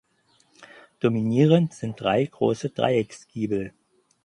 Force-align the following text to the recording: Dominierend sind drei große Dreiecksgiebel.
Dominierend 0.99 1.75
sind 1.75 2.01
drei 2.01 2.25
große 2.25 2.71
Dreiecksgiebel. 2.71 3.71